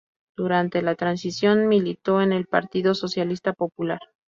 Durante 0.35 0.81
la 0.81 0.95
Transición 0.95 1.67
militó 1.67 2.21
en 2.23 2.33
el 2.33 2.47
Partido 2.47 2.95
Socialista 2.95 3.53
Popular. 3.53 3.99